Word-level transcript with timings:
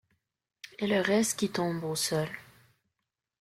et 0.79 0.87
le 0.87 0.99
reste 0.99 1.37
qui 1.37 1.51
tombe 1.51 1.83
au 1.83 1.93
sol. 1.93 2.27